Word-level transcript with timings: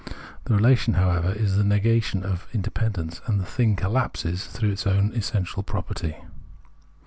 The 0.45 0.55
relation, 0.55 0.95
however, 0.95 1.31
is 1.31 1.57
the 1.57 1.63
negation 1.63 2.23
of 2.23 2.45
its 2.45 2.55
independence, 2.55 3.21
and 3.27 3.39
the 3.39 3.45
thing 3.45 3.75
collapses 3.75 4.47
through 4.47 4.71
its 4.71 4.87
own 4.87 5.11
essential 5.13 5.61
property. 5.61 6.17